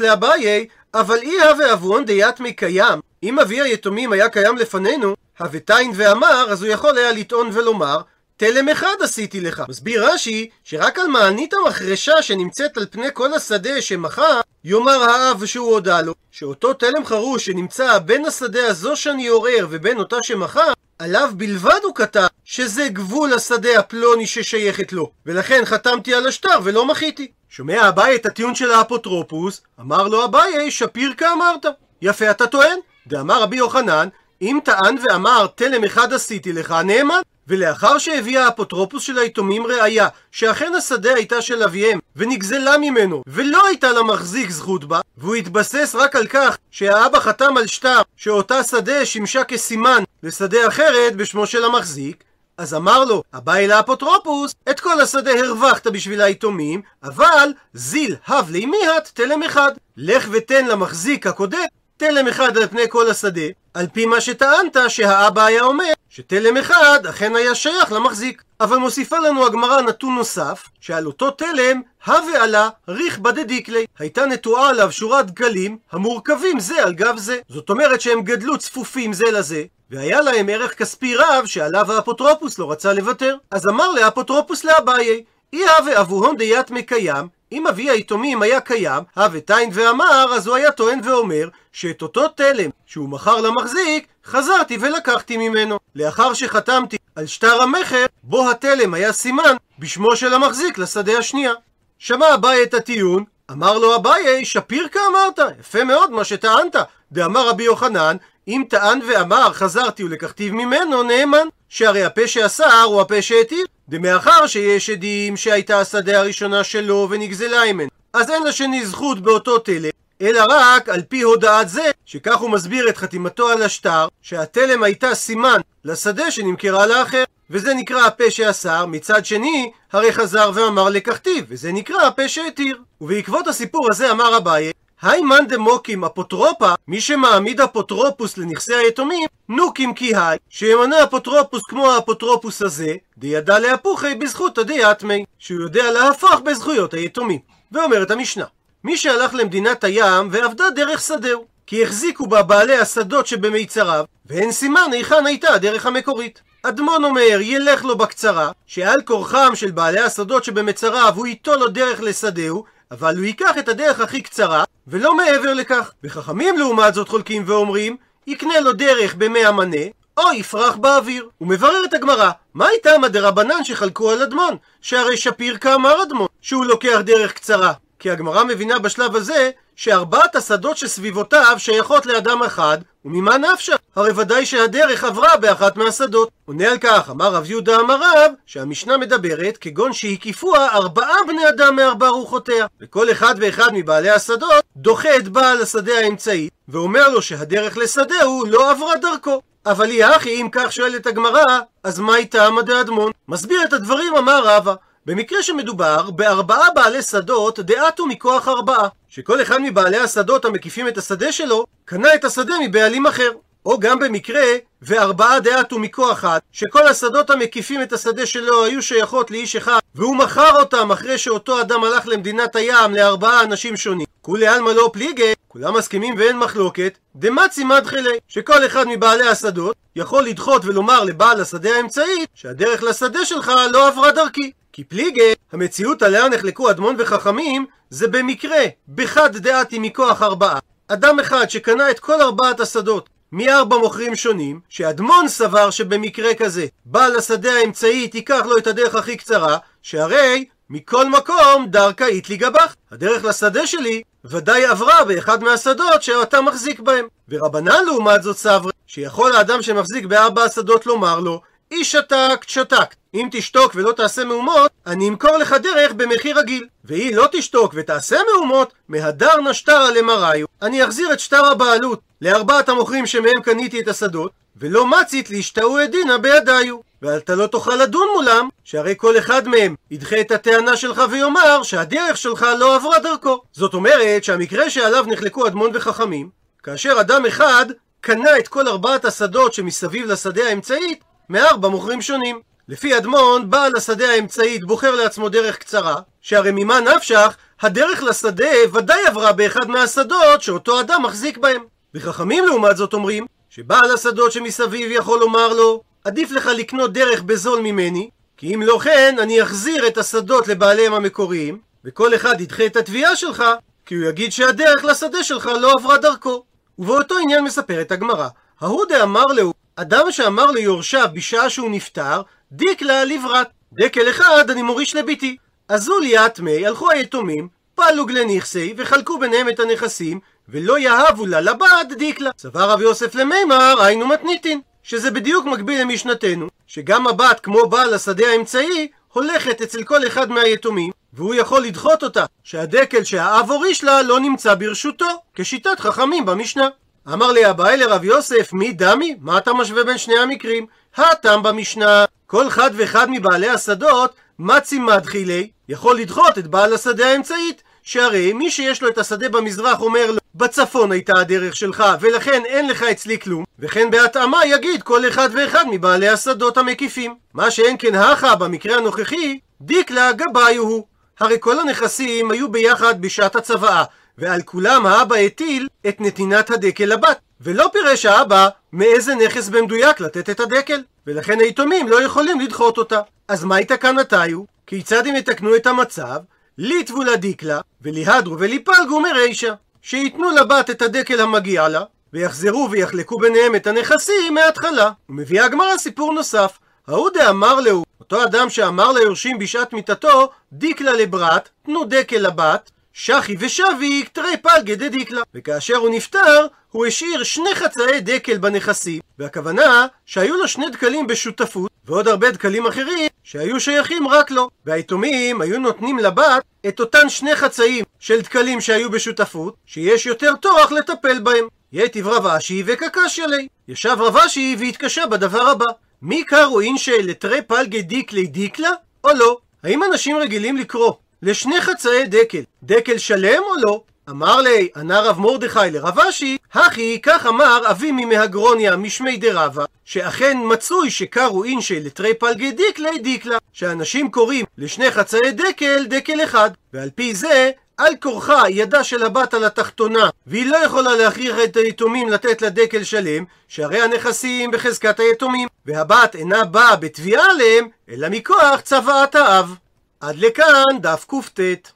לאביי, 0.00 0.66
אבל 0.94 1.18
אי 1.18 1.42
הוה 1.42 1.72
אבוהון 1.72 2.04
דיתמי 2.04 2.52
קיים, 2.52 3.00
אם 3.22 3.38
אבי 3.38 3.60
היתומים 3.60 4.12
היה 4.12 4.28
קיים 4.28 4.56
לפנינו, 4.56 5.14
הוה 5.38 5.61
טעין 5.61 5.92
ואמר, 5.94 6.46
אז 6.50 6.62
הוא 6.62 6.72
יכול 6.72 6.98
היה 6.98 7.12
לטעון 7.12 7.50
ולומר, 7.52 7.98
תלם 8.38 8.68
אחד 8.68 8.94
עשיתי 9.00 9.40
לך. 9.40 9.62
מסביר 9.68 10.12
רש"י, 10.12 10.48
שרק 10.64 10.98
על 10.98 11.06
מענית 11.06 11.54
המחרשה 11.54 12.22
שנמצאת 12.22 12.76
על 12.76 12.86
פני 12.90 13.06
כל 13.12 13.34
השדה 13.34 13.82
שמחה, 13.82 14.40
יאמר 14.64 15.02
האב 15.02 15.46
שהוא 15.46 15.70
הודה 15.70 16.00
לו, 16.00 16.14
שאותו 16.30 16.74
תלם 16.74 17.04
חרוש 17.04 17.46
שנמצא 17.46 17.98
בין 17.98 18.26
השדה 18.26 18.66
הזו 18.66 18.96
שאני 18.96 19.26
עורר 19.26 19.66
ובין 19.70 19.98
אותה 19.98 20.16
שמחה, 20.22 20.64
עליו 20.98 21.30
בלבד 21.36 21.80
הוא 21.82 21.94
כתב 21.94 22.26
שזה 22.44 22.88
גבול 22.88 23.34
השדה 23.34 23.78
הפלוני 23.78 24.26
ששייכת 24.26 24.92
לו, 24.92 25.10
ולכן 25.26 25.62
חתמתי 25.64 26.14
על 26.14 26.26
השטר 26.28 26.58
ולא 26.64 26.86
מחיתי. 26.86 27.30
שומע 27.48 27.88
אביי 27.88 28.14
את 28.14 28.26
הטיעון 28.26 28.54
של 28.54 28.70
האפוטרופוס, 28.70 29.60
אמר 29.80 30.08
לו 30.08 30.24
אביי, 30.24 30.70
שפיר 30.70 31.14
כאמרת. 31.16 31.66
יפה 32.02 32.30
אתה 32.30 32.46
טוען? 32.46 32.78
דאמר 33.06 33.42
רבי 33.42 33.56
יוחנן, 33.56 34.08
אם 34.42 34.58
טען 34.64 34.96
ואמר 35.02 35.46
תלם 35.54 35.84
אחד 35.84 36.12
עשיתי 36.12 36.52
לך, 36.52 36.74
נאמן. 36.84 37.20
ולאחר 37.48 37.98
שהביא 37.98 38.38
האפוטרופוס 38.38 39.02
של 39.02 39.18
היתומים 39.18 39.66
ראיה 39.66 40.08
שאכן 40.32 40.74
השדה 40.74 41.14
הייתה 41.14 41.42
של 41.42 41.62
אביהם 41.62 41.98
ונגזלה 42.16 42.78
ממנו 42.78 43.22
ולא 43.26 43.66
הייתה 43.66 43.92
למחזיק 43.92 44.50
זכות 44.50 44.84
בה 44.84 45.00
והוא 45.18 45.34
התבסס 45.34 45.94
רק 45.98 46.16
על 46.16 46.26
כך 46.26 46.58
שהאבא 46.70 47.20
חתם 47.20 47.56
על 47.56 47.66
שטר 47.66 48.02
שאותה 48.16 48.62
שדה 48.62 49.06
שימשה 49.06 49.44
כסימן 49.44 50.02
לשדה 50.22 50.68
אחרת 50.68 51.16
בשמו 51.16 51.46
של 51.46 51.64
המחזיק 51.64 52.24
אז 52.58 52.74
אמר 52.74 53.04
לו, 53.04 53.22
הבא 53.32 53.54
אל 53.54 53.72
האפוטרופוס, 53.72 54.54
את 54.70 54.80
כל 54.80 55.00
השדה 55.00 55.30
הרווחת 55.38 55.86
בשביל 55.86 56.20
היתומים, 56.20 56.82
אבל 57.02 57.52
זיל 57.74 58.16
הב 58.26 58.50
לי 58.50 58.66
מיהת 58.66 59.10
תלם 59.14 59.42
אחד. 59.42 59.72
לך 59.96 60.28
ותן 60.32 60.66
למחזיק 60.66 61.26
הקודם 61.26 61.58
תלם 61.98 62.28
אחד 62.28 62.56
על 62.56 62.66
פני 62.66 62.82
כל 62.88 63.10
השדה, 63.10 63.42
על 63.74 63.86
פי 63.92 64.06
מה 64.06 64.20
שטענת 64.20 64.76
שהאבא 64.88 65.44
היה 65.44 65.62
אומר 65.62 65.92
שתלם 66.08 66.56
אחד 66.56 67.06
אכן 67.06 67.36
היה 67.36 67.54
שייך 67.54 67.92
למחזיק. 67.92 68.42
אבל 68.60 68.76
מוסיפה 68.76 69.18
לנו 69.18 69.46
הגמרא 69.46 69.80
נתון 69.80 70.14
נוסף, 70.14 70.68
שעל 70.80 71.06
אותו 71.06 71.30
תלם, 71.30 71.82
הווה 72.06 72.42
עלה 72.42 72.68
ריחבא 72.88 73.30
דדיקלי. 73.30 73.86
הייתה 73.98 74.26
נטועה 74.26 74.68
עליו 74.68 74.92
שורת 74.92 75.26
דגלים 75.26 75.78
המורכבים 75.92 76.60
זה 76.60 76.82
על 76.82 76.92
גב 76.92 77.16
זה. 77.16 77.38
זאת 77.48 77.70
אומרת 77.70 78.00
שהם 78.00 78.22
גדלו 78.22 78.58
צפופים 78.58 79.12
זה 79.12 79.30
לזה, 79.32 79.64
והיה 79.90 80.20
להם 80.20 80.48
ערך 80.48 80.74
כספי 80.74 81.14
רב 81.16 81.46
שעליו 81.46 81.92
האפוטרופוס 81.92 82.58
לא 82.58 82.70
רצה 82.70 82.92
לוותר. 82.92 83.36
אז 83.50 83.68
אמר 83.68 83.92
לאפוטרופוס 83.92 84.64
לאביי, 84.64 85.24
אי 85.52 85.62
הווה 85.78 86.00
אבוהון 86.00 86.36
דיית 86.36 86.70
מקיים, 86.70 87.28
אם 87.52 87.66
אבי 87.66 87.90
היתומים 87.90 88.42
היה 88.42 88.60
קיים, 88.60 89.02
הווה 89.16 89.40
ואמר, 89.72 90.34
אז 90.34 90.46
הוא 90.46 90.56
היה 90.56 90.72
טוען 90.72 91.00
ואומר 91.04 91.48
שאת 91.72 92.02
אותו 92.02 92.28
תלם 92.28 92.70
שהוא 92.86 93.08
מכר 93.08 93.40
למחזיק, 93.40 94.06
חזרתי 94.24 94.78
ולקחתי 94.80 95.36
ממנו. 95.36 95.78
לאחר 95.94 96.32
שחתמתי 96.32 96.96
על 97.16 97.26
שטר 97.26 97.62
המכר, 97.62 98.06
בו 98.22 98.50
התלם 98.50 98.94
היה 98.94 99.12
סימן 99.12 99.56
בשמו 99.78 100.16
של 100.16 100.34
המחזיק 100.34 100.78
לשדה 100.78 101.18
השנייה. 101.18 101.52
שמע 101.98 102.34
אביי 102.34 102.62
את 102.62 102.74
הטיעון, 102.74 103.24
אמר 103.50 103.78
לו 103.78 103.96
אביי, 103.96 104.44
שפיר 104.44 104.88
כאמרת, 104.88 105.54
יפה 105.60 105.84
מאוד 105.84 106.10
מה 106.10 106.24
שטענת. 106.24 106.76
דאמר 107.12 107.48
רבי 107.48 107.64
יוחנן, 107.64 108.16
אם 108.48 108.62
טען 108.68 109.00
ואמר 109.08 109.52
חזרתי 109.52 110.04
ולקחתיו 110.04 110.54
ממנו, 110.54 111.02
נאמן. 111.02 111.46
שהרי 111.68 112.04
הפה 112.04 112.26
שאסר 112.26 112.82
הוא 112.82 113.00
הפה 113.00 113.22
שהתיר. 113.22 113.66
דמאחר 113.88 114.46
שיש 114.46 114.90
עדים 114.90 115.36
שהייתה 115.36 115.80
השדה 115.80 116.18
הראשונה 116.18 116.64
שלו 116.64 117.06
ונגזלה 117.10 117.72
ממנו. 117.72 117.88
אז 118.12 118.30
אין 118.30 118.42
לשני 118.42 118.86
זכות 118.86 119.20
באותו 119.20 119.58
תלם, 119.58 119.90
אלא 120.22 120.44
רק 120.48 120.88
על 120.88 121.02
פי 121.02 121.22
הודעת 121.22 121.68
זה, 121.68 121.90
שכך 122.06 122.36
הוא 122.36 122.50
מסביר 122.50 122.88
את 122.88 122.96
חתימתו 122.96 123.48
על 123.48 123.62
השטר, 123.62 124.08
שהתלם 124.22 124.82
הייתה 124.82 125.14
סימן 125.14 125.60
לשדה 125.84 126.30
שנמכרה 126.30 126.86
לאחר. 126.86 127.24
וזה 127.50 127.74
נקרא 127.74 128.06
הפה 128.06 128.30
שאסר, 128.30 128.86
מצד 128.86 129.26
שני, 129.26 129.70
הרי 129.92 130.12
חזר 130.12 130.50
ואמר 130.54 130.88
לקחתיו, 130.88 131.42
וזה 131.48 131.72
נקרא 131.72 132.06
הפה 132.06 132.28
שהתיר. 132.28 132.78
ובעקבות 133.00 133.46
הסיפור 133.46 133.88
הזה 133.90 134.10
אמר 134.10 134.36
אביי, 134.36 134.72
היי 135.02 135.20
מאן 135.20 135.46
דמוקים 135.46 136.04
אפוטרופה, 136.04 136.72
מי 136.88 137.00
שמעמיד 137.00 137.60
אפוטרופוס 137.60 138.38
לנכסי 138.38 138.74
היתומים, 138.74 139.26
נוקים 139.48 139.94
כי 139.94 140.16
היי, 140.16 140.38
שימנה 140.48 141.04
אפוטרופוס 141.04 141.62
כמו 141.62 141.90
האפוטרופוס 141.90 142.62
הזה, 142.62 142.94
דידע 143.18 143.58
להפוכי 143.58 144.14
בזכות 144.14 144.58
הדיאטמי, 144.58 145.24
שהוא 145.38 145.60
יודע 145.60 145.90
להפוך 145.90 146.40
בזכויות 146.40 146.94
היתומים. 146.94 147.40
ואומרת 147.72 148.10
המשנה, 148.10 148.44
מי 148.84 148.96
שהלך 148.96 149.34
למדינת 149.34 149.84
הים 149.84 150.28
ועבדה 150.30 150.70
דרך 150.70 151.00
שדהו, 151.00 151.44
כי 151.66 151.82
החזיקו 151.82 152.26
בה 152.26 152.42
בעלי 152.42 152.76
השדות 152.76 153.26
שבמיצריו, 153.26 154.04
ואין 154.26 154.52
סימן 154.52 154.90
היכן 154.92 155.26
הייתה 155.26 155.54
הדרך 155.54 155.86
המקורית. 155.86 156.40
אדמון 156.62 157.04
אומר, 157.04 157.38
ילך 157.40 157.84
לו 157.84 157.98
בקצרה, 157.98 158.50
שעל 158.66 159.02
כורחם 159.04 159.50
של 159.54 159.70
בעלי 159.70 160.00
השדות 160.00 160.44
שבמצריו 160.44 161.12
הוא 161.16 161.26
ייטול 161.26 161.56
לו 161.56 161.68
דרך 161.68 162.00
לשדהו, 162.00 162.64
אבל 162.90 163.16
הוא 163.16 163.24
ייקח 163.24 163.58
את 163.58 163.68
הדרך 163.68 164.00
הכי 164.00 164.22
קצרה, 164.22 164.64
ולא 164.86 165.16
מעבר 165.16 165.54
לכך. 165.54 165.92
וחכמים 166.04 166.58
לעומת 166.58 166.94
זאת 166.94 167.08
חולקים 167.08 167.42
ואומרים, 167.46 167.96
יקנה 168.26 168.60
לו 168.60 168.72
דרך 168.72 169.14
במי 169.14 169.44
המנה, 169.44 169.86
או 170.16 170.32
יפרח 170.32 170.76
באוויר. 170.76 171.28
הוא 171.38 171.48
מברר 171.48 171.84
את 171.84 171.94
הגמרא, 171.94 172.30
מה 172.54 172.68
איתם 172.70 173.04
הדרבנן 173.04 173.64
שחלקו 173.64 174.10
על 174.10 174.22
אדמון? 174.22 174.56
שהרי 174.80 175.16
שפיר 175.16 175.58
כאמר 175.58 176.02
אדמון, 176.02 176.26
שהוא 176.40 176.66
לוקח 176.66 176.98
דרך 177.04 177.32
קצרה. 177.32 177.72
כי 177.98 178.10
הגמרא 178.10 178.44
מבינה 178.44 178.78
בשלב 178.78 179.16
הזה 179.16 179.50
שארבעת 179.78 180.36
השדות 180.36 180.76
שסביבותיו 180.76 181.54
שייכות 181.58 182.06
לאדם 182.06 182.42
אחד, 182.42 182.78
וממה 183.04 183.38
נפשך? 183.38 183.76
הרי 183.96 184.10
ודאי 184.16 184.46
שהדרך 184.46 185.04
עברה 185.04 185.36
באחת 185.36 185.76
מהשדות. 185.76 186.30
עונה 186.44 186.70
על 186.70 186.78
כך, 186.78 187.10
אמר 187.10 187.34
רב 187.34 187.50
יהודה 187.50 187.80
אמר 187.80 188.00
רב, 188.00 188.32
שהמשנה 188.46 188.96
מדברת 188.96 189.56
כגון 189.56 189.92
שהקיפוה 189.92 190.68
ארבעה 190.68 191.16
בני 191.26 191.48
אדם 191.48 191.76
מארבע 191.76 192.08
רוחותיה. 192.08 192.66
וכל 192.80 193.10
אחד 193.10 193.34
ואחד 193.38 193.68
מבעלי 193.72 194.10
השדות 194.10 194.64
דוחה 194.76 195.16
את 195.16 195.28
בעל 195.28 195.62
השדה 195.62 195.98
האמצעי, 195.98 196.48
ואומר 196.68 197.08
לו 197.08 197.22
שהדרך 197.22 197.76
לשדהו 197.76 198.44
לא 198.46 198.70
עברה 198.70 198.96
דרכו. 198.96 199.40
אבל 199.66 199.90
היא 199.90 200.04
אחי, 200.04 200.30
אם 200.30 200.48
כך 200.52 200.72
שואלת 200.72 201.06
הגמרא, 201.06 201.60
אז 201.84 201.98
מה 201.98 202.16
איתם 202.16 202.54
דאדמון? 202.66 203.12
מסביר 203.28 203.64
את 203.64 203.72
הדברים 203.72 204.16
אמר 204.16 204.42
רבא. 204.44 204.74
במקרה 205.08 205.42
שמדובר 205.42 206.10
בארבעה 206.10 206.70
בעלי 206.74 207.02
שדות 207.02 207.60
דעתו 207.60 208.06
מכוח 208.06 208.48
ארבעה, 208.48 208.88
שכל 209.08 209.42
אחד 209.42 209.58
מבעלי 209.62 209.96
השדות 209.96 210.44
המקיפים 210.44 210.88
את 210.88 210.98
השדה 210.98 211.32
שלו, 211.32 211.66
קנה 211.84 212.14
את 212.14 212.24
השדה 212.24 212.54
מבעלים 212.62 213.06
אחר. 213.06 213.30
או 213.66 213.78
גם 213.78 213.98
במקרה, 213.98 214.44
וארבעה 214.82 215.40
דעתו 215.40 215.78
מכוח 215.78 216.12
אחד, 216.12 216.38
שכל 216.52 216.86
השדות 216.86 217.30
המקיפים 217.30 217.82
את 217.82 217.92
השדה 217.92 218.26
שלו 218.26 218.64
היו 218.64 218.82
שייכות 218.82 219.30
לאיש 219.30 219.56
אחד, 219.56 219.78
והוא 219.94 220.16
מכר 220.16 220.60
אותם 220.60 220.92
אחרי 220.92 221.18
שאותו 221.18 221.60
אדם 221.60 221.84
הלך 221.84 222.08
למדינת 222.08 222.56
הים 222.56 222.94
לארבעה 222.94 223.42
אנשים 223.42 223.76
שונים. 223.76 224.06
כולי 224.22 224.46
עלמא 224.46 224.70
לא 224.70 224.90
פליגי, 224.92 225.32
כולם 225.48 225.76
מסכימים 225.76 226.14
ואין 226.18 226.38
מחלוקת, 226.38 226.98
דמצי 227.16 227.64
מדחלי, 227.64 228.18
שכל 228.28 228.66
אחד 228.66 228.84
מבעלי 228.88 229.28
השדות 229.28 229.76
יכול 229.96 230.24
לדחות 230.24 230.64
ולומר 230.64 231.04
לבעל 231.04 231.40
השדה 231.40 231.76
האמצעית, 231.76 232.28
שהדרך 232.34 232.82
לשדה 232.82 233.24
שלך 233.24 233.52
לא 233.72 233.88
עברה 233.88 234.12
דרכי. 234.12 234.52
כי 234.78 234.84
פליגי, 234.84 235.32
המציאות 235.52 236.02
עליה 236.02 236.28
נחלקו 236.28 236.70
אדמון 236.70 236.96
וחכמים, 236.98 237.66
זה 237.90 238.08
במקרה, 238.08 238.64
בחד 238.88 239.36
דעתי 239.36 239.78
מכוח 239.78 240.22
ארבעה. 240.22 240.58
אדם 240.88 241.20
אחד 241.20 241.50
שקנה 241.50 241.90
את 241.90 241.98
כל 241.98 242.22
ארבעת 242.22 242.60
השדות 242.60 243.08
מארבע 243.32 243.76
מוכרים 243.76 244.16
שונים, 244.16 244.60
שאדמון 244.68 245.28
סבר 245.28 245.70
שבמקרה 245.70 246.34
כזה 246.34 246.66
בעל 246.84 247.16
השדה 247.16 247.52
האמצעית 247.52 248.14
ייקח 248.14 248.42
לו 248.46 248.58
את 248.58 248.66
הדרך 248.66 248.94
הכי 248.94 249.16
קצרה, 249.16 249.58
שהרי 249.82 250.44
מכל 250.70 251.08
מקום 251.08 251.66
דרכה 251.68 252.06
איתלי 252.06 252.36
גבך. 252.36 252.74
הדרך 252.92 253.24
לשדה 253.24 253.66
שלי 253.66 254.02
ודאי 254.24 254.64
עברה 254.64 255.04
באחד 255.04 255.44
מהשדות 255.44 256.02
שאתה 256.02 256.40
מחזיק 256.40 256.80
בהם. 256.80 257.06
ורבנן 257.28 257.84
לעומת 257.86 258.22
זאת 258.22 258.36
סברה, 258.36 258.72
שיכול 258.86 259.36
האדם 259.36 259.62
שמחזיק 259.62 260.04
בארבע 260.04 260.42
השדות 260.42 260.86
לומר 260.86 261.20
לו, 261.20 261.40
איש 261.70 261.92
שתקת 261.92 262.48
שתקת. 262.48 262.96
אם 263.14 263.28
תשתוק 263.32 263.72
ולא 263.74 263.92
תעשה 263.92 264.24
מהומות, 264.24 264.70
אני 264.86 265.08
אמכור 265.08 265.36
לך 265.36 265.52
דרך 265.52 265.92
במחיר 265.92 266.38
רגיל. 266.38 266.66
והיא 266.84 267.16
לא 267.16 267.28
תשתוק 267.32 267.72
ותעשה 267.76 268.16
מהומות, 268.32 268.72
מהדר 268.88 269.40
נשטרה 269.40 269.90
למראיו. 269.90 270.46
אני 270.62 270.84
אחזיר 270.84 271.12
את 271.12 271.20
שטר 271.20 271.46
הבעלות 271.46 272.00
לארבעת 272.22 272.68
המוכרים 272.68 273.06
שמהם 273.06 273.40
קניתי 273.42 273.80
את 273.80 273.88
השדות, 273.88 274.32
ולא 274.56 274.86
מצית 274.86 275.30
להשתאו 275.30 275.78
עדינה 275.78 276.18
בידיו. 276.18 276.76
ואתה 277.02 277.34
לא 277.34 277.46
תוכל 277.46 277.74
לדון 277.74 278.08
מולם, 278.14 278.48
שהרי 278.64 278.94
כל 278.96 279.18
אחד 279.18 279.48
מהם 279.48 279.74
ידחה 279.90 280.20
את 280.20 280.30
הטענה 280.30 280.76
שלך 280.76 281.02
ויאמר 281.10 281.62
שהדרך 281.62 282.16
שלך 282.16 282.46
לא 282.58 282.74
עברה 282.74 282.98
דרכו. 282.98 283.42
זאת 283.52 283.74
אומרת 283.74 284.24
שהמקרה 284.24 284.70
שעליו 284.70 285.04
נחלקו 285.08 285.46
אדמון 285.46 285.70
וחכמים, 285.74 286.28
כאשר 286.62 286.96
אדם 287.00 287.26
אחד 287.26 287.66
קנה 288.00 288.38
את 288.38 288.48
כל 288.48 288.68
ארבעת 288.68 289.04
השדות 289.04 289.54
שמסביב 289.54 290.06
לשדה 290.06 290.48
האמצעית 290.48 291.04
מארבע 291.30 291.68
מוכרים 291.68 292.02
שונים. 292.02 292.40
לפי 292.68 292.96
אדמון, 292.96 293.50
בעל 293.50 293.76
השדה 293.76 294.10
האמצעית 294.10 294.64
בוחר 294.64 294.94
לעצמו 294.94 295.28
דרך 295.28 295.58
קצרה, 295.58 295.96
שהרי 296.20 296.50
ממה 296.54 296.80
נפשך, 296.80 297.36
הדרך 297.60 298.02
לשדה 298.02 298.50
ודאי 298.72 299.06
עברה 299.06 299.32
באחד 299.32 299.68
מהשדות 299.68 300.42
שאותו 300.42 300.80
אדם 300.80 301.02
מחזיק 301.02 301.38
בהם. 301.38 301.62
וחכמים 301.94 302.44
לעומת 302.44 302.76
זאת 302.76 302.94
אומרים, 302.94 303.26
שבעל 303.50 303.94
השדות 303.94 304.32
שמסביב 304.32 304.90
יכול 304.90 305.20
לומר 305.20 305.52
לו, 305.52 305.82
עדיף 306.04 306.30
לך 306.30 306.46
לקנות 306.46 306.92
דרך 306.92 307.22
בזול 307.22 307.60
ממני, 307.60 308.10
כי 308.36 308.54
אם 308.54 308.62
לא 308.62 308.78
כן, 308.84 309.16
אני 309.18 309.42
אחזיר 309.42 309.86
את 309.86 309.98
השדות 309.98 310.48
לבעליהם 310.48 310.94
המקוריים, 310.94 311.58
וכל 311.84 312.14
אחד 312.14 312.40
ידחה 312.40 312.66
את 312.66 312.76
התביעה 312.76 313.16
שלך, 313.16 313.44
כי 313.86 313.94
הוא 313.94 314.04
יגיד 314.04 314.32
שהדרך 314.32 314.84
לשדה 314.84 315.24
שלך 315.24 315.46
לא 315.60 315.72
עברה 315.78 315.98
דרכו. 315.98 316.44
ובאותו 316.78 317.14
עניין 317.18 317.44
מספרת 317.44 317.92
הגמרא, 317.92 318.28
ההוא 318.60 318.84
דאמר 318.88 319.24
לו, 319.24 319.52
אדם 319.80 320.10
שאמר 320.10 320.50
ליורשיו 320.50 321.08
בשעה 321.12 321.50
שהוא 321.50 321.70
נפטר, 321.70 322.22
דיקלה 322.52 323.04
לברת. 323.04 323.48
דקל 323.72 324.10
אחד 324.10 324.50
אני 324.50 324.62
מוריש 324.62 324.94
לביתי. 324.94 325.36
עזו 325.68 325.98
לי 325.98 326.26
אטמי, 326.26 326.66
הלכו 326.66 326.90
היתומים, 326.90 327.48
פלוג 327.74 328.10
לנכסי, 328.10 328.74
וחלקו 328.76 329.18
ביניהם 329.18 329.48
את 329.48 329.60
הנכסים, 329.60 330.20
ולא 330.48 330.78
יהבו 330.78 331.26
לה 331.26 331.40
לבד 331.40 331.84
דיקלה. 331.98 332.30
סבר 332.38 332.70
רב 332.70 332.80
יוסף 332.80 333.14
למימר, 333.14 333.74
היינו 333.80 334.06
מתניתין. 334.06 334.60
שזה 334.82 335.10
בדיוק 335.10 335.46
מקביל 335.46 335.80
למשנתנו, 335.80 336.48
שגם 336.66 337.06
הבת, 337.06 337.40
כמו 337.40 337.68
בעל 337.68 337.94
השדה 337.94 338.26
האמצעי, 338.26 338.88
הולכת 339.12 339.62
אצל 339.62 339.82
כל 339.82 340.06
אחד 340.06 340.30
מהיתומים, 340.30 340.90
והוא 341.12 341.34
יכול 341.34 341.62
לדחות 341.62 342.02
אותה, 342.02 342.24
שהדקל 342.44 343.04
שהאב 343.04 343.50
הוריש 343.50 343.84
לה 343.84 344.02
לא 344.02 344.20
נמצא 344.20 344.54
ברשותו, 344.54 345.22
כשיטת 345.34 345.80
חכמים 345.80 346.26
במשנה. 346.26 346.68
אמר 347.12 347.32
לי 347.32 347.50
אביי 347.50 347.76
לרב 347.76 348.04
יוסף, 348.04 348.52
מי 348.52 348.72
דמי? 348.72 349.16
מה 349.20 349.38
אתה 349.38 349.52
משווה 349.52 349.84
בין 349.84 349.98
שני 349.98 350.18
המקרים? 350.18 350.66
הטעם 350.96 351.42
במשנה, 351.42 352.04
כל 352.26 352.48
אחד 352.48 352.70
ואחד 352.74 353.06
מבעלי 353.10 353.48
השדות, 353.48 354.14
מצי 354.38 354.78
מדחילי, 354.78 355.50
יכול 355.68 355.98
לדחות 355.98 356.38
את 356.38 356.46
בעל 356.46 356.74
השדה 356.74 357.06
האמצעית, 357.06 357.62
שהרי 357.82 358.32
מי 358.32 358.50
שיש 358.50 358.82
לו 358.82 358.88
את 358.88 358.98
השדה 358.98 359.28
במזרח 359.28 359.80
אומר 359.80 360.10
לו, 360.10 360.18
בצפון 360.34 360.92
הייתה 360.92 361.12
הדרך 361.20 361.56
שלך, 361.56 361.84
ולכן 362.00 362.42
אין 362.44 362.68
לך 362.68 362.82
אצלי 362.82 363.18
כלום, 363.18 363.44
וכן 363.58 363.90
בהתאמה 363.90 364.46
יגיד 364.46 364.82
כל 364.82 365.08
אחד 365.08 365.28
ואחד 365.32 365.64
מבעלי 365.70 366.08
השדות 366.08 366.56
המקיפים. 366.56 367.14
מה 367.34 367.50
שאין 367.50 367.76
כן 367.78 367.94
הכה 367.94 368.34
במקרה 368.34 368.76
הנוכחי, 368.76 369.38
דיקלה 369.60 370.12
גבאיו 370.12 370.62
הוא. 370.62 370.84
הרי 371.20 371.36
כל 371.40 371.60
הנכסים 371.60 372.30
היו 372.30 372.48
ביחד 372.48 373.00
בשעת 373.00 373.36
הצוואה, 373.36 373.84
ועל 374.18 374.42
כולם 374.42 374.86
האבא 374.86 375.16
הטיל 375.16 375.68
את 375.88 376.00
נתינת 376.00 376.50
הדקל 376.50 376.84
לבת. 376.84 377.18
ולא 377.40 377.70
פירש 377.72 378.06
האבא 378.06 378.48
מאיזה 378.72 379.14
נכס 379.14 379.48
במדויק 379.48 380.00
לתת 380.00 380.30
את 380.30 380.40
הדקל, 380.40 380.82
ולכן 381.06 381.40
היתומים 381.40 381.88
לא 381.88 382.02
יכולים 382.02 382.40
לדחות 382.40 382.78
אותה. 382.78 383.00
אז 383.28 383.44
מה 383.44 383.60
יתקנתיו? 383.60 384.42
כיצד 384.66 385.06
הם 385.06 385.16
יתקנו 385.16 385.56
את 385.56 385.66
המצב? 385.66 386.18
ליטבו 386.58 387.02
לדיקלה, 387.02 387.60
וליהדרו 387.82 388.38
וליפלגו 388.38 389.00
מרישה. 389.00 389.54
שייתנו 389.82 390.30
לבת 390.30 390.70
את 390.70 390.82
הדקל 390.82 391.20
המגיע 391.20 391.68
לה, 391.68 391.82
ויחזרו 392.12 392.68
ויחלקו 392.70 393.18
ביניהם 393.18 393.54
את 393.54 393.66
הנכסים 393.66 394.34
מההתחלה. 394.34 394.90
ומביאה 395.08 395.44
הגמרא 395.44 395.76
סיפור 395.76 396.12
נוסף. 396.12 396.58
ההוא 396.88 397.10
דאמר 397.14 397.60
להו, 397.60 397.84
אותו 398.00 398.24
אדם 398.24 398.50
שאמר 398.50 398.92
ליורשים 398.92 399.38
בשעת 399.38 399.72
מיתתו, 399.72 400.30
דיקלה 400.52 400.92
לברת, 400.92 401.48
תנו 401.64 401.84
דקל 401.84 402.18
לבת, 402.18 402.70
שחי 403.00 403.36
ושבי 403.38 404.04
תרי 404.12 404.36
פלגי 404.42 404.76
דדיקלה. 404.76 405.22
וכאשר 405.34 405.76
הוא 405.76 405.90
נפטר, 405.90 406.46
הוא 406.70 406.86
השאיר 406.86 407.22
שני 407.22 407.54
חצאי 407.54 408.00
דקל 408.00 408.38
בנכסים, 408.38 409.00
והכוונה 409.18 409.86
שהיו 410.06 410.36
לו 410.36 410.48
שני 410.48 410.70
דקלים 410.70 411.06
בשותפות, 411.06 411.70
ועוד 411.84 412.08
הרבה 412.08 412.30
דקלים 412.30 412.66
אחרים 412.66 413.08
שהיו 413.22 413.60
שייכים 413.60 414.08
רק 414.08 414.30
לו. 414.30 414.48
והיתומים 414.66 415.40
היו 415.40 415.58
נותנים 415.58 415.98
לבת 415.98 416.42
את 416.68 416.80
אותן 416.80 417.08
שני 417.08 417.36
חצאים 417.36 417.84
של 417.98 418.20
דקלים 418.20 418.60
שהיו 418.60 418.90
בשותפות, 418.90 419.54
שיש 419.66 420.06
יותר 420.06 420.36
טורח 420.36 420.72
לטפל 420.72 421.18
בהם. 421.18 421.46
יתיב 421.72 422.08
רב 422.08 422.26
אשי 422.26 422.62
וקקשיא 422.66 423.26
לי. 423.26 423.48
ישב 423.68 423.96
רב 424.00 424.16
אשי 424.16 424.56
והתקשה 424.58 425.06
בדבר 425.06 425.48
הבא. 425.48 425.66
מי 426.02 426.24
קראו 426.24 426.60
אינשי 426.60 427.02
לתרי 427.02 427.42
פלגי 427.42 427.82
דיקלי 427.82 428.26
דיקלה, 428.26 428.70
או 429.04 429.10
לא? 429.14 429.38
האם 429.64 429.82
אנשים 429.84 430.16
רגילים 430.16 430.56
לקרוא 430.56 430.92
לשני 431.22 431.60
חצאי 431.60 432.04
דקל, 432.06 432.42
דקל 432.62 432.98
שלם 432.98 433.42
או 433.42 433.54
לא? 433.62 433.82
אמר 434.10 434.40
לי, 434.40 434.68
ענה 434.76 435.00
רב 435.00 435.20
מרדכי 435.20 435.70
לרב 435.72 435.98
אשי, 435.98 436.36
הכי 436.52 437.00
כך 437.02 437.26
אמר 437.26 437.62
אבי 437.70 437.92
ממהגרוניה 437.92 438.76
משמי 438.76 439.16
דרבה, 439.16 439.64
שאכן 439.84 440.38
מצוי 440.44 440.90
שקרו 440.90 441.44
אינשי 441.44 441.80
לתרי 441.80 442.14
פלגי 442.14 442.52
דיקלי 442.52 442.98
דיקלה, 442.98 443.38
שאנשים 443.52 444.10
קוראים 444.10 444.44
לשני 444.58 444.90
חצאי 444.90 445.32
דקל 445.32 445.86
דקל 445.86 446.24
אחד, 446.24 446.50
ועל 446.72 446.90
פי 446.94 447.14
זה 447.14 447.50
על 447.76 447.92
כורחה 448.02 448.42
ידה 448.48 448.84
של 448.84 449.02
הבת 449.02 449.34
על 449.34 449.44
התחתונה, 449.44 450.10
והיא 450.26 450.46
לא 450.46 450.56
יכולה 450.56 450.96
להכריח 450.96 451.36
את 451.44 451.56
היתומים 451.56 452.08
לתת 452.08 452.42
לה 452.42 452.48
דקל 452.48 452.84
שלם, 452.84 453.24
שהרי 453.48 453.80
הנכסים 453.80 454.50
בחזקת 454.50 455.00
היתומים, 455.00 455.48
והבת 455.66 456.14
אינה 456.14 456.44
באה 456.44 456.76
בתביעה 456.76 457.30
עליהם, 457.30 457.68
אלא 457.88 458.08
מכוח 458.08 458.60
צוואת 458.60 459.14
האב. 459.14 459.54
עד 460.00 460.16
לכאן 460.16 460.80
דף 460.80 461.04
קט. 461.08 461.70